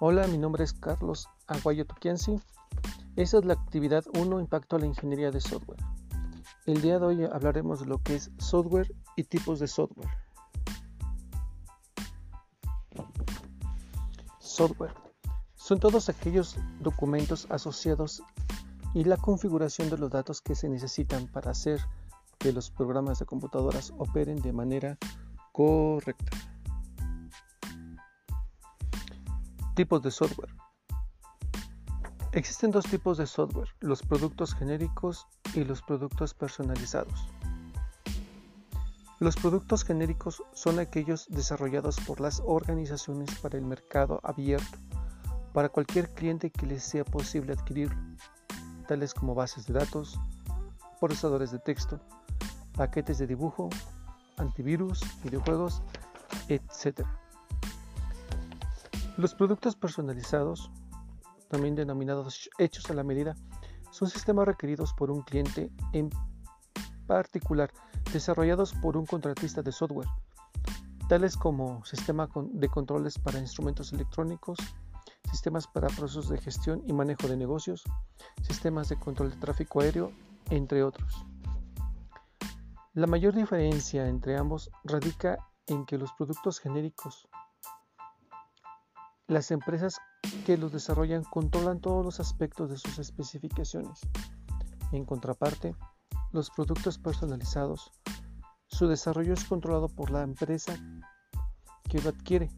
[0.00, 2.40] Hola, mi nombre es Carlos Aguayo Tuquianzi.
[3.14, 5.78] Esta es la actividad 1, Impacto a la Ingeniería de Software.
[6.66, 10.08] El día de hoy hablaremos de lo que es software y tipos de software.
[14.40, 14.94] Software.
[15.54, 18.20] Son todos aquellos documentos asociados
[18.94, 21.80] y la configuración de los datos que se necesitan para hacer
[22.38, 24.98] que los programas de computadoras operen de manera
[25.52, 26.53] correcta.
[29.74, 30.54] Tipos de software.
[32.30, 37.26] Existen dos tipos de software, los productos genéricos y los productos personalizados.
[39.18, 44.78] Los productos genéricos son aquellos desarrollados por las organizaciones para el mercado abierto,
[45.52, 47.98] para cualquier cliente que les sea posible adquirirlo,
[48.86, 50.20] tales como bases de datos,
[51.00, 51.98] procesadores de texto,
[52.76, 53.70] paquetes de dibujo,
[54.36, 55.82] antivirus, videojuegos,
[56.48, 57.04] etc.
[59.16, 60.72] Los productos personalizados,
[61.48, 63.36] también denominados hechos a la medida,
[63.92, 66.10] son sistemas requeridos por un cliente en
[67.06, 67.72] particular,
[68.12, 70.08] desarrollados por un contratista de software,
[71.08, 74.58] tales como sistema de controles para instrumentos electrónicos,
[75.30, 77.84] sistemas para procesos de gestión y manejo de negocios,
[78.42, 80.10] sistemas de control de tráfico aéreo,
[80.50, 81.24] entre otros.
[82.94, 87.28] La mayor diferencia entre ambos radica en que los productos genéricos
[89.26, 89.98] las empresas
[90.44, 94.00] que los desarrollan controlan todos los aspectos de sus especificaciones.
[94.92, 95.74] En contraparte,
[96.32, 97.90] los productos personalizados,
[98.66, 100.76] su desarrollo es controlado por la empresa
[101.88, 102.50] que lo adquiere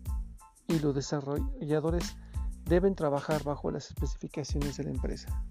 [0.66, 2.16] y los desarrolladores
[2.64, 5.44] deben trabajar bajo las especificaciones de la empresa.